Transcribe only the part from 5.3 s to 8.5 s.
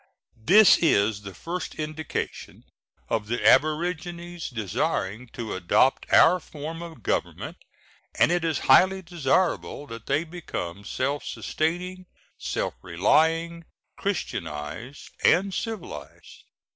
to adopt our form of government, and it